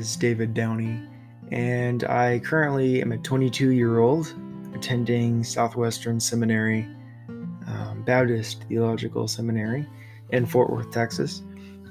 is 0.00 0.16
David 0.16 0.54
Downey, 0.54 0.98
and 1.52 2.04
I 2.04 2.38
currently 2.38 3.02
am 3.02 3.12
a 3.12 3.18
22 3.18 3.72
year 3.72 3.98
old 3.98 4.34
attending 4.74 5.44
Southwestern 5.44 6.18
Seminary, 6.18 6.88
um, 7.28 8.02
Baptist 8.06 8.64
Theological 8.64 9.28
Seminary 9.28 9.86
in 10.30 10.46
Fort 10.46 10.70
Worth, 10.70 10.90
Texas. 10.90 11.42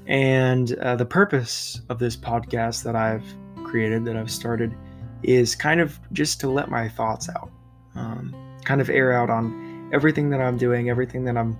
And 0.07 0.73
uh, 0.79 0.95
the 0.95 1.05
purpose 1.05 1.81
of 1.89 1.99
this 1.99 2.17
podcast 2.17 2.83
that 2.83 2.95
I've 2.95 3.23
created, 3.63 4.05
that 4.05 4.17
I've 4.17 4.31
started, 4.31 4.75
is 5.21 5.53
kind 5.53 5.79
of 5.79 5.99
just 6.11 6.39
to 6.39 6.49
let 6.49 6.71
my 6.71 6.89
thoughts 6.89 7.29
out, 7.29 7.51
um, 7.93 8.35
kind 8.65 8.81
of 8.81 8.89
air 8.89 9.13
out 9.13 9.29
on 9.29 9.91
everything 9.93 10.31
that 10.31 10.41
I'm 10.41 10.57
doing, 10.57 10.89
everything 10.89 11.25
that 11.25 11.37
I'm 11.37 11.55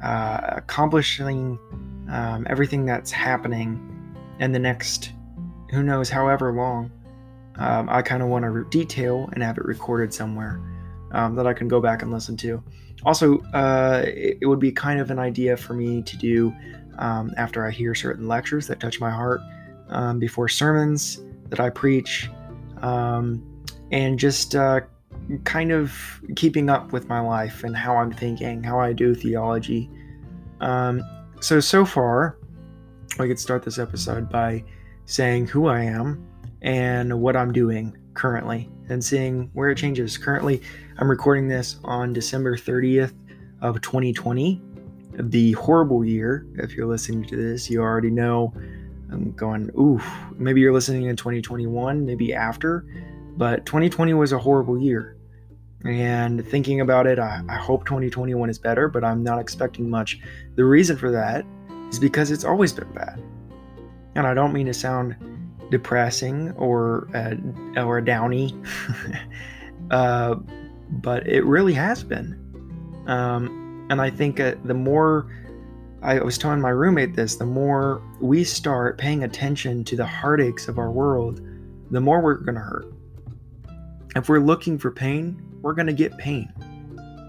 uh, 0.00 0.38
accomplishing, 0.58 1.58
um, 2.08 2.46
everything 2.48 2.86
that's 2.86 3.10
happening 3.10 4.14
in 4.38 4.52
the 4.52 4.60
next, 4.60 5.10
who 5.70 5.82
knows, 5.82 6.08
however 6.08 6.52
long. 6.52 6.90
Um, 7.56 7.88
I 7.88 8.02
kind 8.02 8.22
of 8.22 8.28
want 8.28 8.44
to 8.44 8.64
detail 8.70 9.28
and 9.32 9.42
have 9.42 9.58
it 9.58 9.64
recorded 9.64 10.14
somewhere 10.14 10.60
um, 11.12 11.34
that 11.34 11.46
I 11.46 11.52
can 11.52 11.68
go 11.68 11.80
back 11.80 12.02
and 12.02 12.12
listen 12.12 12.36
to. 12.38 12.62
Also, 13.04 13.38
uh, 13.52 14.02
it, 14.06 14.38
it, 14.42 14.46
would 14.46 14.58
be 14.58 14.72
kind 14.72 15.00
of 15.00 15.10
an 15.10 15.18
idea 15.18 15.56
for 15.56 15.74
me 15.74 16.02
to 16.02 16.16
do 16.16 16.54
um, 16.98 17.32
after 17.36 17.66
I 17.66 17.70
hear 17.70 17.94
certain 17.94 18.28
lectures 18.28 18.66
that 18.68 18.80
touch 18.80 19.00
my 19.00 19.10
heart, 19.10 19.40
um, 19.88 20.18
before 20.18 20.48
sermons 20.48 21.20
that 21.48 21.60
I 21.60 21.70
preach, 21.70 22.28
um, 22.82 23.42
and 23.90 24.18
just 24.18 24.54
uh, 24.54 24.80
kind 25.44 25.72
of 25.72 26.20
keeping 26.36 26.68
up 26.68 26.92
with 26.92 27.08
my 27.08 27.20
life 27.20 27.64
and 27.64 27.76
how 27.76 27.96
I'm 27.96 28.12
thinking, 28.12 28.62
how 28.62 28.78
I 28.80 28.92
do 28.92 29.14
theology. 29.14 29.90
Um, 30.60 31.02
so, 31.40 31.60
so 31.60 31.84
far, 31.84 32.38
I 33.18 33.26
could 33.26 33.38
start 33.38 33.62
this 33.62 33.78
episode 33.78 34.28
by 34.28 34.64
saying 35.08 35.46
who 35.46 35.66
I 35.68 35.80
am 35.84 36.22
and 36.60 37.20
what 37.22 37.34
I'm 37.34 37.50
doing 37.50 37.96
currently 38.12 38.70
and 38.90 39.02
seeing 39.02 39.50
where 39.54 39.70
it 39.70 39.78
changes. 39.78 40.18
Currently, 40.18 40.60
I'm 40.98 41.08
recording 41.08 41.48
this 41.48 41.76
on 41.82 42.12
December 42.12 42.58
30th 42.58 43.14
of 43.62 43.80
2020, 43.80 44.60
the 45.14 45.52
horrible 45.52 46.04
year. 46.04 46.46
If 46.56 46.74
you're 46.74 46.86
listening 46.86 47.24
to 47.24 47.36
this, 47.36 47.70
you 47.70 47.80
already 47.80 48.10
know 48.10 48.52
I'm 49.10 49.32
going, 49.32 49.70
ooh, 49.78 49.98
maybe 50.36 50.60
you're 50.60 50.74
listening 50.74 51.06
in 51.06 51.16
2021, 51.16 52.04
maybe 52.04 52.34
after, 52.34 52.84
but 53.38 53.64
2020 53.64 54.12
was 54.12 54.32
a 54.32 54.38
horrible 54.38 54.78
year. 54.78 55.16
And 55.86 56.46
thinking 56.46 56.82
about 56.82 57.06
it, 57.06 57.18
I, 57.18 57.40
I 57.48 57.56
hope 57.56 57.86
2021 57.86 58.50
is 58.50 58.58
better, 58.58 58.88
but 58.88 59.04
I'm 59.04 59.22
not 59.22 59.38
expecting 59.38 59.88
much. 59.88 60.20
The 60.56 60.66
reason 60.66 60.98
for 60.98 61.10
that 61.12 61.46
is 61.88 61.98
because 61.98 62.30
it's 62.30 62.44
always 62.44 62.74
been 62.74 62.92
bad. 62.92 63.22
And 64.18 64.26
I 64.26 64.34
don't 64.34 64.52
mean 64.52 64.66
to 64.66 64.74
sound 64.74 65.14
depressing 65.70 66.50
or 66.56 67.08
uh, 67.14 67.36
or 67.80 68.00
downy, 68.00 68.52
uh, 69.92 70.34
but 70.90 71.24
it 71.28 71.44
really 71.44 71.72
has 71.74 72.02
been. 72.02 72.34
Um, 73.06 73.86
and 73.90 74.00
I 74.00 74.10
think 74.10 74.40
uh, 74.40 74.56
the 74.64 74.74
more 74.74 75.32
I 76.02 76.18
was 76.18 76.36
telling 76.36 76.60
my 76.60 76.70
roommate 76.70 77.14
this, 77.14 77.36
the 77.36 77.46
more 77.46 78.02
we 78.20 78.42
start 78.42 78.98
paying 78.98 79.22
attention 79.22 79.84
to 79.84 79.94
the 79.94 80.04
heartaches 80.04 80.66
of 80.66 80.78
our 80.78 80.90
world, 80.90 81.40
the 81.92 82.00
more 82.00 82.20
we're 82.20 82.38
going 82.38 82.56
to 82.56 82.60
hurt. 82.60 82.92
If 84.16 84.28
we're 84.28 84.40
looking 84.40 84.78
for 84.78 84.90
pain, 84.90 85.40
we're 85.62 85.74
going 85.74 85.86
to 85.86 85.92
get 85.92 86.18
pain. 86.18 86.52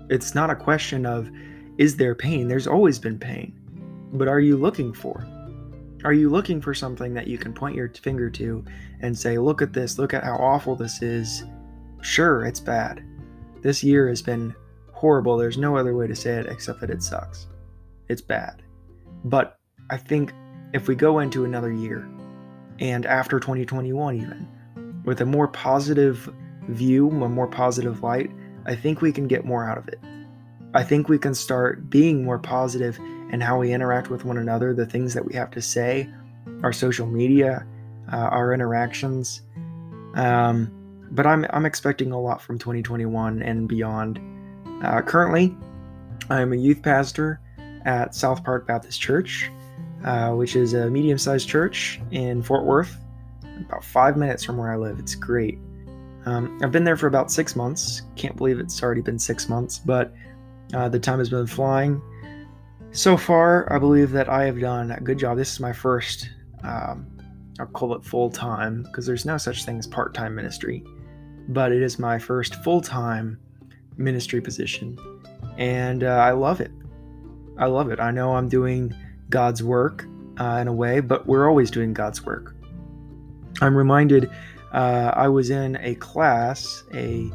It's 0.09 0.33
not 0.33 0.49
a 0.49 0.55
question 0.55 1.05
of 1.05 1.29
is 1.77 1.97
there 1.97 2.15
pain? 2.15 2.47
There's 2.47 2.65
always 2.65 2.97
been 2.97 3.19
pain. 3.19 3.53
But 4.11 4.27
are 4.27 4.39
you 4.39 4.57
looking 4.57 4.91
for? 4.91 5.23
Are 6.05 6.14
you 6.14 6.30
looking 6.30 6.61
for 6.61 6.73
something 6.73 7.14
that 7.14 7.27
you 7.27 7.37
can 7.37 7.54
point 7.54 7.76
your 7.76 7.89
finger 7.89 8.30
to 8.30 8.64
and 9.02 9.17
say, 9.17 9.37
look 9.37 9.61
at 9.61 9.73
this, 9.73 9.99
look 9.99 10.14
at 10.14 10.23
how 10.23 10.37
awful 10.37 10.76
this 10.76 11.02
is? 11.02 11.43
Sure, 12.02 12.45
it's 12.45 12.61
bad. 12.61 13.04
This 13.61 13.83
year 13.83 14.08
has 14.08 14.21
been 14.21 14.55
horrible. 14.93 15.36
There's 15.36 15.58
no 15.58 15.76
other 15.76 15.95
way 15.95 16.08
to 16.08 16.15
say 16.15 16.32
it 16.32 16.45
except 16.45 16.80
that 16.80 16.89
it 16.89 17.04
sucks. 17.04 17.48
It's 18.08 18.21
bad. 18.21 18.64
But 19.26 19.59
I 19.89 19.98
think 19.98 20.32
if 20.73 20.88
we 20.88 20.95
go 20.95 21.20
into 21.20 21.43
another 21.43 21.73
year, 21.73 22.09
and 22.80 23.05
after 23.05 23.38
2021 23.38 24.15
even, 24.15 24.48
with 25.04 25.20
a 25.20 25.26
more 25.26 25.49
positive 25.49 26.32
view, 26.70 27.09
a 27.09 27.27
more 27.27 27.48
positive 27.48 28.04
light, 28.04 28.32
I 28.65 28.76
think 28.76 29.02
we 29.02 29.11
can 29.11 29.27
get 29.27 29.43
more 29.43 29.70
out 29.70 29.77
of 29.77 29.89
it. 29.89 29.99
I 30.73 30.83
think 30.83 31.09
we 31.09 31.17
can 31.17 31.33
start 31.33 31.89
being 31.89 32.23
more 32.23 32.39
positive 32.39 32.98
and 33.31 33.43
how 33.43 33.59
we 33.59 33.73
interact 33.73 34.09
with 34.09 34.25
one 34.25 34.37
another, 34.37 34.73
the 34.73 34.85
things 34.85 35.13
that 35.13 35.25
we 35.25 35.33
have 35.33 35.51
to 35.51 35.61
say, 35.61 36.09
our 36.63 36.73
social 36.73 37.07
media, 37.07 37.65
uh, 38.11 38.15
our 38.15 38.53
interactions. 38.53 39.41
Um, 40.15 40.71
but 41.11 41.25
I'm, 41.25 41.45
I'm 41.51 41.65
expecting 41.65 42.11
a 42.11 42.19
lot 42.19 42.41
from 42.41 42.57
2021 42.57 43.41
and 43.41 43.67
beyond. 43.67 44.19
Uh, 44.83 45.01
currently, 45.01 45.55
I'm 46.29 46.53
a 46.53 46.55
youth 46.55 46.81
pastor 46.81 47.39
at 47.85 48.13
South 48.13 48.43
Park 48.43 48.67
Baptist 48.67 49.01
Church, 49.01 49.49
uh, 50.03 50.31
which 50.31 50.55
is 50.55 50.73
a 50.73 50.89
medium 50.89 51.17
sized 51.17 51.47
church 51.47 51.99
in 52.11 52.41
Fort 52.41 52.65
Worth, 52.65 52.97
about 53.59 53.83
five 53.83 54.17
minutes 54.17 54.43
from 54.43 54.57
where 54.57 54.71
I 54.71 54.77
live. 54.77 54.99
It's 54.99 55.15
great. 55.15 55.57
Um, 56.25 56.59
I've 56.61 56.71
been 56.71 56.83
there 56.83 56.97
for 56.97 57.07
about 57.07 57.31
six 57.31 57.55
months. 57.55 58.03
Can't 58.15 58.35
believe 58.35 58.59
it's 58.59 58.81
already 58.83 59.01
been 59.01 59.19
six 59.19 59.49
months, 59.49 59.79
but 59.79 60.13
uh, 60.73 60.89
the 60.89 60.99
time 60.99 61.19
has 61.19 61.29
been 61.29 61.47
flying. 61.47 62.01
So 62.92 63.17
far, 63.17 63.72
I 63.72 63.77
believe 63.77 64.11
that 64.11 64.30
I 64.30 64.45
have 64.45 64.60
done 64.60 64.92
a 64.92 65.00
good 65.00 65.20
job. 65.20 65.38
This 65.38 65.52
is 65.54 65.60
my 65.60 65.72
first, 65.72 66.32
um, 66.64 67.05
I'll 67.60 67.67
call 67.67 67.94
it 67.94 68.04
full 68.04 68.32
time, 68.32 68.82
because 68.83 69.05
there's 69.05 69.26
no 69.26 69.38
such 69.38 69.64
thing 69.64 69.77
as 69.77 69.86
part 69.86 70.16
time 70.16 70.33
ministry, 70.33 70.83
but 71.50 71.72
it 71.72 71.83
is 71.83 72.00
my 72.00 72.17
first 72.17 72.55
full 72.64 72.82
time 72.82 73.39
ministry 73.98 74.42
position. 74.42 74.98
And 75.58 76.04
uh, 76.04 76.08
I 76.08 76.32
love 76.32 76.61
it. 76.61 76.72
I 77.60 77.67
love 77.67 77.92
it. 77.92 78.00
I 78.00 78.10
know 78.10 78.33
I'm 78.33 78.50
doing 78.50 78.94
God's 79.30 79.61
work 79.61 80.06
uh, 80.39 80.58
in 80.60 80.67
a 80.67 80.73
way, 80.73 81.00
but 81.00 81.27
we're 81.27 81.48
always 81.48 81.70
doing 81.70 81.94
God's 81.94 82.26
work. 82.26 82.56
I'm 83.61 83.76
reminded 83.76 84.32
uh, 84.73 85.11
I 85.14 85.27
was 85.27 85.52
in 85.52 85.77
a 85.82 85.94
class, 85.95 86.83
a 86.94 87.32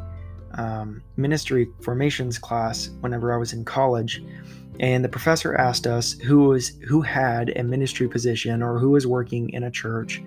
um, 0.55 1.01
ministry 1.17 1.69
formations 1.81 2.39
class, 2.39 2.91
whenever 3.01 3.33
I 3.33 3.37
was 3.37 3.53
in 3.53 3.65
college 3.65 4.23
and 4.81 5.05
the 5.05 5.09
professor 5.09 5.55
asked 5.55 5.87
us 5.87 6.13
who 6.13 6.45
was 6.45 6.73
who 6.89 7.01
had 7.01 7.57
a 7.57 7.63
ministry 7.63 8.09
position 8.09 8.63
or 8.63 8.79
who 8.79 8.91
was 8.91 9.07
working 9.07 9.51
in 9.51 9.65
a 9.65 9.71
church 9.71 10.23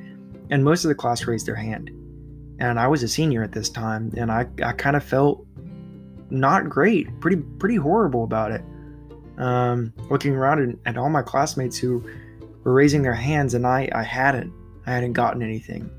and 0.49 0.63
most 0.63 0.85
of 0.85 0.89
the 0.89 0.95
class 0.95 1.25
raised 1.25 1.45
their 1.45 1.55
hand. 1.55 1.89
And 2.59 2.79
i 2.79 2.87
was 2.87 3.03
a 3.03 3.07
senior 3.07 3.43
at 3.43 3.51
this 3.51 3.69
time 3.69 4.13
and 4.17 4.31
i, 4.31 4.47
I 4.63 4.71
kind 4.73 4.95
of 4.95 5.03
felt 5.03 5.45
not 6.29 6.69
great 6.69 7.07
pretty 7.19 7.37
pretty 7.37 7.75
horrible 7.75 8.23
about 8.23 8.51
it. 8.51 8.61
Um, 9.37 9.93
looking 10.09 10.33
around 10.33 10.79
at, 10.85 10.93
at 10.93 10.97
all 10.97 11.09
my 11.09 11.21
classmates 11.21 11.77
who 11.77 12.03
were 12.63 12.73
raising 12.73 13.03
their 13.03 13.13
hands 13.13 13.53
and 13.53 13.67
i 13.67 13.89
i 13.93 14.03
hadn't 14.03 14.51
i 14.85 14.91
hadn't 14.91 15.13
gotten 15.13 15.41
anything. 15.41 15.89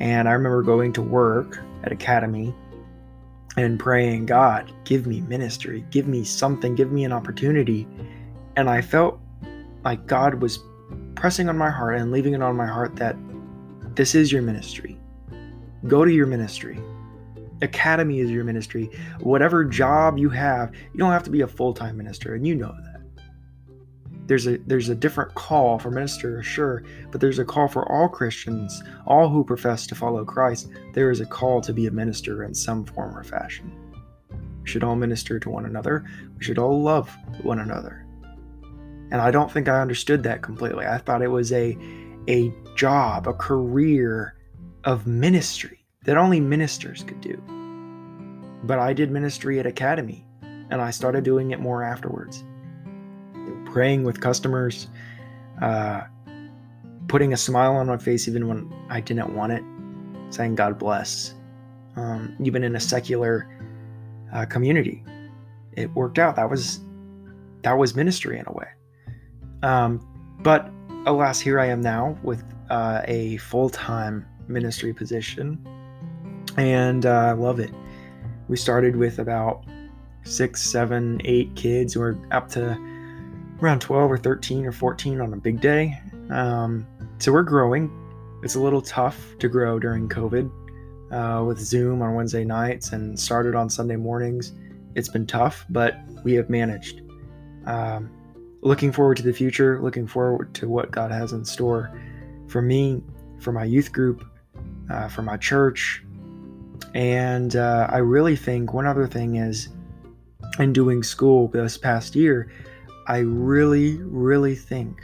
And 0.00 0.28
i 0.28 0.32
remember 0.32 0.62
going 0.62 0.92
to 0.94 1.02
work 1.02 1.60
at 1.82 1.92
academy 1.92 2.54
and 3.56 3.78
praying, 3.78 4.26
God, 4.26 4.72
give 4.84 5.06
me 5.06 5.20
ministry, 5.22 5.84
give 5.90 6.06
me 6.08 6.24
something, 6.24 6.74
give 6.74 6.90
me 6.90 7.04
an 7.04 7.12
opportunity. 7.12 7.86
And 8.56 8.68
I 8.68 8.80
felt 8.80 9.20
like 9.84 10.06
God 10.06 10.42
was 10.42 10.58
pressing 11.14 11.48
on 11.48 11.56
my 11.56 11.70
heart 11.70 11.96
and 11.96 12.10
leaving 12.10 12.34
it 12.34 12.42
on 12.42 12.56
my 12.56 12.66
heart 12.66 12.96
that 12.96 13.16
this 13.94 14.14
is 14.14 14.32
your 14.32 14.42
ministry. 14.42 14.98
Go 15.86 16.04
to 16.04 16.10
your 16.10 16.26
ministry. 16.26 16.78
Academy 17.62 18.20
is 18.20 18.30
your 18.30 18.44
ministry. 18.44 18.90
Whatever 19.20 19.64
job 19.64 20.18
you 20.18 20.28
have, 20.30 20.74
you 20.92 20.98
don't 20.98 21.12
have 21.12 21.22
to 21.24 21.30
be 21.30 21.42
a 21.42 21.46
full 21.46 21.72
time 21.72 21.96
minister, 21.96 22.34
and 22.34 22.46
you 22.46 22.54
know 22.54 22.74
that 22.84 22.93
there's 24.26 24.46
a 24.46 24.58
there's 24.58 24.88
a 24.88 24.94
different 24.94 25.34
call 25.34 25.78
for 25.78 25.90
minister 25.90 26.42
sure, 26.42 26.82
but 27.10 27.20
there's 27.20 27.38
a 27.38 27.44
call 27.44 27.68
for 27.68 27.90
all 27.90 28.08
Christians, 28.08 28.82
all 29.06 29.28
who 29.28 29.44
profess 29.44 29.86
to 29.88 29.94
follow 29.94 30.24
Christ. 30.24 30.70
There 30.92 31.10
is 31.10 31.20
a 31.20 31.26
call 31.26 31.60
to 31.60 31.72
be 31.72 31.86
a 31.86 31.90
minister 31.90 32.44
in 32.44 32.54
some 32.54 32.84
form 32.84 33.16
or 33.16 33.24
fashion. 33.24 33.72
We 34.62 34.68
should 34.68 34.84
all 34.84 34.96
minister 34.96 35.38
to 35.38 35.50
one 35.50 35.66
another. 35.66 36.04
We 36.38 36.44
should 36.44 36.58
all 36.58 36.82
love 36.82 37.14
one 37.42 37.58
another. 37.58 38.06
And 39.10 39.20
I 39.20 39.30
don't 39.30 39.52
think 39.52 39.68
I 39.68 39.80
understood 39.80 40.22
that 40.22 40.42
completely. 40.42 40.86
I 40.86 40.98
thought 40.98 41.22
it 41.22 41.28
was 41.28 41.52
a 41.52 41.76
a 42.26 42.52
job, 42.76 43.28
a 43.28 43.34
career 43.34 44.36
of 44.84 45.06
ministry 45.06 45.84
that 46.04 46.16
only 46.16 46.40
ministers 46.40 47.04
could 47.04 47.20
do. 47.20 47.42
But 48.64 48.78
I 48.78 48.94
did 48.94 49.10
ministry 49.10 49.60
at 49.60 49.66
Academy, 49.66 50.26
and 50.42 50.80
I 50.80 50.90
started 50.90 51.24
doing 51.24 51.50
it 51.50 51.60
more 51.60 51.82
afterwards 51.82 52.42
praying 53.74 54.04
with 54.04 54.20
customers, 54.20 54.86
uh, 55.60 56.02
putting 57.08 57.32
a 57.32 57.36
smile 57.36 57.74
on 57.74 57.88
my 57.88 57.96
face 57.96 58.28
even 58.28 58.46
when 58.46 58.72
I 58.88 59.00
didn't 59.00 59.34
want 59.34 59.50
it, 59.50 59.64
saying 60.30 60.54
God 60.54 60.78
bless. 60.78 61.34
Um, 61.96 62.36
even 62.40 62.62
in 62.62 62.76
a 62.76 62.80
secular 62.80 63.48
uh, 64.32 64.46
community, 64.46 65.04
it 65.72 65.92
worked 65.92 66.20
out. 66.20 66.36
That 66.36 66.48
was 66.48 66.80
that 67.62 67.72
was 67.72 67.96
ministry 67.96 68.38
in 68.38 68.44
a 68.46 68.52
way. 68.52 68.68
Um, 69.64 70.00
but 70.42 70.70
alas, 71.06 71.40
here 71.40 71.58
I 71.58 71.66
am 71.66 71.80
now 71.80 72.16
with 72.22 72.44
uh, 72.70 73.00
a 73.06 73.38
full 73.38 73.70
time 73.70 74.24
ministry 74.46 74.94
position, 74.94 75.58
and 76.56 77.06
uh, 77.06 77.10
I 77.10 77.32
love 77.32 77.58
it. 77.58 77.72
We 78.46 78.56
started 78.56 78.94
with 78.94 79.18
about 79.18 79.64
six, 80.22 80.62
seven, 80.62 81.20
eight 81.24 81.56
kids. 81.56 81.96
We're 81.96 82.16
up 82.30 82.48
to 82.50 82.78
around 83.64 83.80
12 83.80 84.12
or 84.12 84.18
13 84.18 84.66
or 84.66 84.72
14 84.72 85.20
on 85.22 85.32
a 85.32 85.36
big 85.36 85.60
day. 85.60 85.98
Um, 86.30 86.86
so 87.18 87.32
we're 87.32 87.42
growing. 87.42 87.90
It's 88.42 88.56
a 88.56 88.60
little 88.60 88.82
tough 88.82 89.34
to 89.38 89.48
grow 89.48 89.78
during 89.78 90.06
COVID 90.08 90.50
uh, 91.10 91.44
with 91.44 91.58
Zoom 91.58 92.02
on 92.02 92.14
Wednesday 92.14 92.44
nights 92.44 92.92
and 92.92 93.18
started 93.18 93.54
on 93.54 93.70
Sunday 93.70 93.96
mornings. 93.96 94.52
It's 94.94 95.08
been 95.08 95.26
tough, 95.26 95.64
but 95.70 95.96
we 96.24 96.34
have 96.34 96.50
managed. 96.50 97.00
Um, 97.64 98.10
looking 98.60 98.92
forward 98.92 99.16
to 99.16 99.22
the 99.22 99.32
future, 99.32 99.80
looking 99.80 100.06
forward 100.06 100.54
to 100.56 100.68
what 100.68 100.90
God 100.90 101.10
has 101.10 101.32
in 101.32 101.44
store 101.44 101.98
for 102.48 102.60
me, 102.60 103.02
for 103.40 103.50
my 103.50 103.64
youth 103.64 103.92
group, 103.92 104.24
uh, 104.90 105.08
for 105.08 105.22
my 105.22 105.38
church. 105.38 106.04
And 106.94 107.56
uh, 107.56 107.88
I 107.90 107.98
really 107.98 108.36
think 108.36 108.74
one 108.74 108.86
other 108.86 109.06
thing 109.06 109.36
is 109.36 109.70
in 110.58 110.74
doing 110.74 111.02
school 111.02 111.48
this 111.48 111.78
past 111.78 112.14
year, 112.14 112.50
I 113.06 113.18
really, 113.18 113.98
really 114.02 114.54
think 114.54 115.02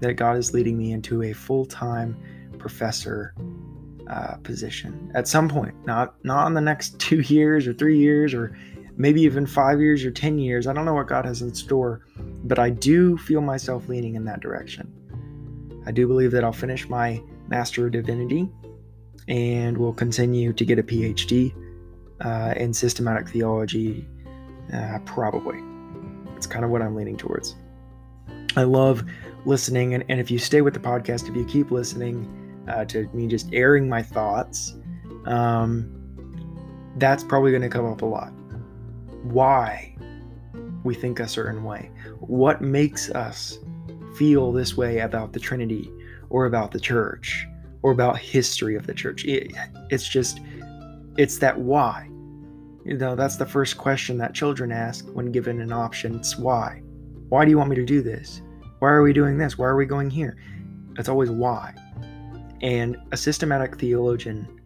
that 0.00 0.14
God 0.14 0.36
is 0.36 0.52
leading 0.52 0.76
me 0.76 0.92
into 0.92 1.22
a 1.22 1.32
full 1.32 1.64
time 1.64 2.16
professor 2.58 3.34
uh, 4.08 4.36
position 4.42 5.10
at 5.14 5.26
some 5.26 5.48
point. 5.48 5.74
Not 5.86 6.14
not 6.24 6.46
in 6.46 6.54
the 6.54 6.60
next 6.60 6.98
two 6.98 7.20
years 7.20 7.66
or 7.66 7.72
three 7.72 7.98
years 7.98 8.34
or 8.34 8.56
maybe 8.96 9.22
even 9.22 9.46
five 9.46 9.80
years 9.80 10.04
or 10.04 10.10
ten 10.10 10.38
years. 10.38 10.66
I 10.66 10.72
don't 10.72 10.84
know 10.84 10.94
what 10.94 11.08
God 11.08 11.24
has 11.24 11.42
in 11.42 11.54
store, 11.54 12.02
but 12.44 12.58
I 12.58 12.70
do 12.70 13.16
feel 13.18 13.40
myself 13.40 13.88
leaning 13.88 14.14
in 14.14 14.24
that 14.26 14.40
direction. 14.40 14.92
I 15.86 15.92
do 15.92 16.06
believe 16.06 16.30
that 16.32 16.44
I'll 16.44 16.52
finish 16.52 16.88
my 16.88 17.22
Master 17.48 17.86
of 17.86 17.92
Divinity 17.92 18.48
and 19.28 19.76
will 19.76 19.92
continue 19.92 20.52
to 20.52 20.64
get 20.64 20.78
a 20.78 20.82
PhD 20.82 21.54
uh, 22.20 22.54
in 22.56 22.72
systematic 22.72 23.28
theology, 23.28 24.06
uh, 24.72 24.98
probably. 25.04 25.60
It's 26.44 26.52
kind 26.52 26.62
of 26.62 26.70
what 26.70 26.82
I'm 26.82 26.94
leaning 26.94 27.16
towards. 27.16 27.56
I 28.54 28.64
love 28.64 29.02
listening, 29.46 29.94
and, 29.94 30.04
and 30.10 30.20
if 30.20 30.30
you 30.30 30.38
stay 30.38 30.60
with 30.60 30.74
the 30.74 30.80
podcast, 30.80 31.26
if 31.26 31.34
you 31.34 31.46
keep 31.46 31.70
listening 31.70 32.28
uh, 32.68 32.84
to 32.84 33.08
me 33.14 33.26
just 33.28 33.48
airing 33.54 33.88
my 33.88 34.02
thoughts, 34.02 34.74
um, 35.24 35.90
that's 36.98 37.24
probably 37.24 37.50
going 37.50 37.62
to 37.62 37.70
come 37.70 37.86
up 37.86 38.02
a 38.02 38.04
lot. 38.04 38.28
Why 39.22 39.96
we 40.84 40.94
think 40.94 41.18
a 41.18 41.26
certain 41.26 41.64
way? 41.64 41.90
What 42.20 42.60
makes 42.60 43.08
us 43.08 43.58
feel 44.14 44.52
this 44.52 44.76
way 44.76 44.98
about 44.98 45.32
the 45.32 45.40
Trinity 45.40 45.90
or 46.28 46.44
about 46.44 46.72
the 46.72 46.78
church 46.78 47.46
or 47.80 47.92
about 47.92 48.18
history 48.18 48.76
of 48.76 48.86
the 48.86 48.92
church? 48.92 49.24
It, 49.24 49.50
it's 49.88 50.06
just, 50.06 50.40
it's 51.16 51.38
that 51.38 51.58
why. 51.58 52.06
You 52.84 52.98
know, 52.98 53.16
that's 53.16 53.36
the 53.36 53.46
first 53.46 53.78
question 53.78 54.18
that 54.18 54.34
children 54.34 54.70
ask 54.70 55.06
when 55.06 55.32
given 55.32 55.60
an 55.60 55.72
option. 55.72 56.16
It's 56.16 56.36
why. 56.36 56.82
Why 57.30 57.44
do 57.44 57.50
you 57.50 57.56
want 57.56 57.70
me 57.70 57.76
to 57.76 57.84
do 57.84 58.02
this? 58.02 58.42
Why 58.78 58.90
are 58.90 59.02
we 59.02 59.14
doing 59.14 59.38
this? 59.38 59.56
Why 59.56 59.66
are 59.66 59.76
we 59.76 59.86
going 59.86 60.10
here? 60.10 60.36
It's 60.98 61.08
always 61.08 61.30
why. 61.30 61.74
And 62.60 62.98
a 63.10 63.16
systematic 63.16 63.78
theologian, 63.78 64.60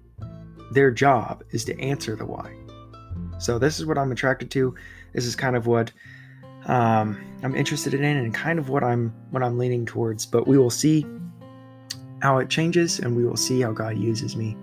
their 0.73 0.91
job 0.91 1.45
is 1.51 1.65
to 1.67 1.81
answer 1.81 2.17
the 2.17 2.27
why. 2.27 2.57
So 3.39 3.59
this 3.59 3.79
is 3.79 3.87
what 3.87 3.97
I'm 3.97 4.11
attracted 4.11 4.51
to. 4.53 4.75
This 5.13 5.25
is 5.25 5.37
kind 5.37 5.55
of 5.55 5.69
what 5.69 5.93
um, 6.67 7.17
I'm 7.45 7.55
interested 7.55 7.95
in, 7.95 8.05
and 8.05 8.35
kind 8.35 8.59
of 8.59 8.69
what 8.69 8.83
I'm 8.83 9.15
what 9.31 9.45
I'm 9.45 9.59
leaning 9.59 9.87
towards. 9.87 10.27
But 10.27 10.49
we 10.49 10.59
will 10.59 10.71
see 10.71 11.07
how 12.21 12.39
it 12.39 12.51
changes, 12.51 12.99
and 12.99 13.17
we 13.17 13.25
will 13.25 13.37
see 13.37 13.61
how 13.61 13.71
God 13.71 13.97
uses 13.97 14.35
me. 14.35 14.57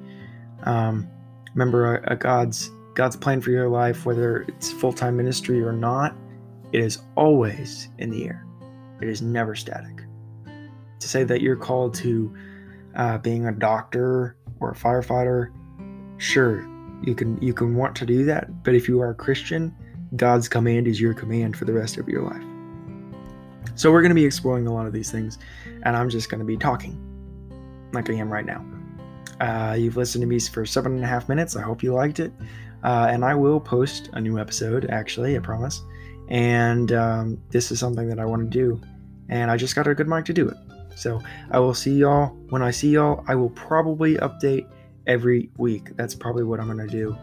Um, 0.64 1.08
remember, 1.54 1.96
a, 1.96 2.14
a 2.14 2.16
God's 2.18 2.70
God's 2.96 3.18
plan 3.18 3.42
for 3.42 3.52
your 3.52 3.70
life, 3.70 4.06
whether 4.06 4.44
it's 4.44 4.72
full 4.72 4.94
time 4.94 5.18
ministry 5.18 5.62
or 5.62 5.74
not, 5.74 6.16
it 6.72 6.82
is 6.82 7.00
always 7.16 7.90
in 8.00 8.10
the 8.10 8.26
air. 8.26 8.46
It 9.02 9.10
is 9.10 9.22
never 9.22 9.54
static. 9.54 10.04
To 11.00 11.08
say 11.08 11.24
that 11.26 11.42
you're 11.42 11.58
called 11.58 11.94
to 11.96 12.34
uh, 12.96 13.18
being 13.18 13.46
a 13.46 13.52
doctor 13.52 14.38
or 14.62 14.72
a 14.72 14.76
firefighter, 14.76 15.52
sure, 16.18 16.68
you 17.04 17.14
can 17.14 17.38
you 17.42 17.54
can 17.54 17.76
want 17.76 17.96
to 17.98 18.06
do 18.06 18.24
that. 18.26 18.64
But 18.64 18.76
if 18.76 18.88
you 18.88 19.02
are 19.02 19.10
a 19.10 19.16
Christian, 19.16 19.76
God's 20.16 20.48
command 20.48 20.88
is 20.88 21.00
your 21.00 21.14
command 21.14 21.58
for 21.58 21.66
the 21.66 21.74
rest 21.74 21.98
of 21.98 22.08
your 22.08 22.24
life. 22.24 22.44
So 23.76 23.92
we're 23.92 24.02
going 24.02 24.12
to 24.12 24.16
be 24.16 24.26
exploring 24.26 24.68
a 24.68 24.74
lot 24.74 24.88
of 24.88 24.94
these 24.94 25.12
things, 25.12 25.38
and 25.84 25.98
I'm 25.98 26.10
just 26.10 26.30
going 26.30 26.40
to 26.40 26.46
be 26.46 26.56
talking 26.56 26.98
like 27.92 28.10
I 28.10 28.14
am 28.14 28.32
right 28.32 28.46
now. 28.46 28.66
Uh, 29.42 29.74
you've 29.74 29.98
listened 29.98 30.22
to 30.22 30.28
me 30.28 30.40
for 30.40 30.66
seven 30.66 30.94
and 30.94 31.04
a 31.04 31.08
half 31.08 31.28
minutes. 31.28 31.58
I 31.58 31.62
hope 31.62 31.84
you 31.84 31.94
liked 31.94 32.22
it. 32.22 32.32
Uh, 32.86 33.08
and 33.10 33.26
I 33.26 33.34
will 33.34 33.60
post 33.60 34.12
a 34.14 34.22
new 34.22 34.38
episode, 34.38 34.86
actually, 34.92 35.36
I 35.36 35.40
promise. 35.40 35.82
And 36.28 36.92
um, 36.92 37.42
this 37.50 37.72
is 37.72 37.80
something 37.80 38.08
that 38.10 38.20
I 38.20 38.26
want 38.26 38.44
to 38.44 38.48
do. 38.50 38.80
And 39.28 39.50
I 39.50 39.58
just 39.58 39.76
got 39.76 39.88
a 39.88 39.96
good 39.96 40.08
mic 40.08 40.24
to 40.26 40.34
do 40.34 40.48
it. 40.48 40.58
So 40.96 41.20
I 41.50 41.58
will 41.58 41.74
see 41.74 41.96
y'all. 41.96 42.28
When 42.50 42.62
I 42.62 42.70
see 42.70 42.92
y'all, 42.92 43.26
I 43.28 43.34
will 43.34 43.50
probably 43.50 44.18
update 44.18 44.70
every 45.08 45.50
week. 45.58 45.98
That's 45.98 46.14
probably 46.14 46.44
what 46.44 46.60
I'm 46.60 46.68
going 46.68 46.88
to 46.88 46.88
do. 46.88 47.18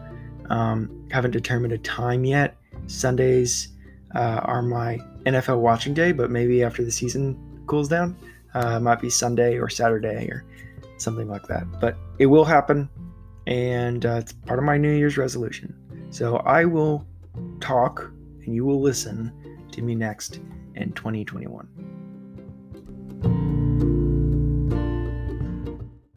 Um, 0.49 1.07
haven't 1.11 1.31
determined 1.31 1.71
a 1.71 1.77
time 1.77 2.25
yet. 2.25 2.57
Sundays 2.87 3.69
uh, 4.13 4.41
are 4.43 4.61
my 4.61 4.99
NFL 5.25 5.61
watching 5.61 5.93
day, 5.93 6.11
but 6.11 6.29
maybe 6.29 6.61
after 6.61 6.83
the 6.83 6.91
season 6.91 7.39
cools 7.67 7.87
down, 7.87 8.17
uh, 8.53 8.75
it 8.75 8.79
might 8.81 8.99
be 8.99 9.09
Sunday 9.09 9.57
or 9.57 9.69
Saturday 9.69 10.27
or 10.27 10.43
something 10.97 11.29
like 11.29 11.47
that. 11.47 11.79
But 11.79 11.95
it 12.19 12.25
will 12.25 12.43
happen 12.43 12.89
and 13.47 14.05
uh, 14.05 14.15
it's 14.21 14.33
part 14.33 14.59
of 14.59 14.65
my 14.65 14.77
New 14.77 14.91
Year's 14.91 15.17
resolution. 15.17 15.75
So 16.09 16.37
I 16.37 16.65
will 16.65 17.05
talk 17.59 18.11
and 18.45 18.53
you 18.53 18.65
will 18.65 18.81
listen 18.81 19.31
to 19.71 19.81
me 19.81 19.95
next 19.95 20.39
in 20.75 20.93
2021. 20.93 21.92